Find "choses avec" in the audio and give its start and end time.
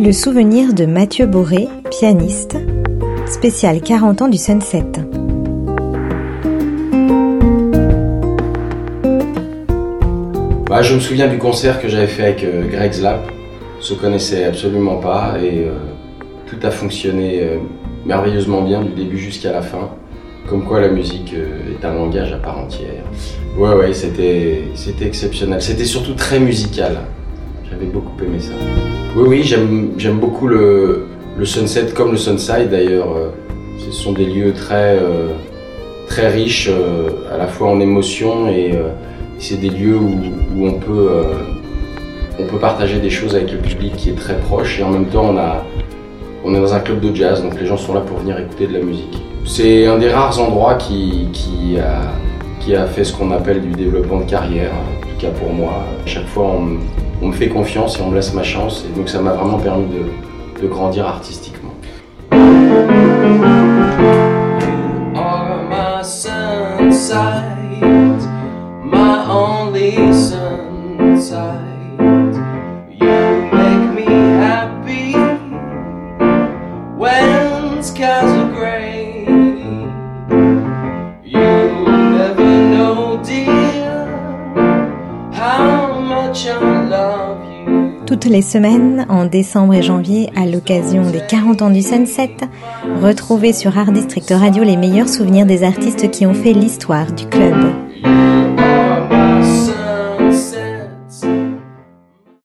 43.10-43.52